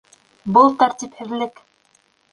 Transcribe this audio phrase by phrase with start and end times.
[0.55, 1.65] Был тәртипһеҙлек!